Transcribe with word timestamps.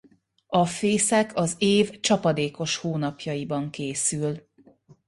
A 0.47 0.65
fészek 0.65 1.35
az 1.35 1.55
év 1.59 1.99
csapadékos 1.99 2.77
hónapjaiban 2.77 3.69
készül. 3.69 4.47